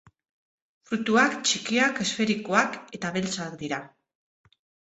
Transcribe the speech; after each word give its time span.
Fruituak 0.91 1.35
txikiak, 1.49 2.01
esferikoak 2.05 2.81
eta 2.99 3.15
beltzak 3.19 3.55
dira. 3.63 3.81